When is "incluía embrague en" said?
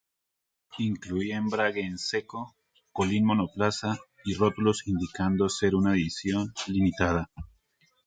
0.79-1.99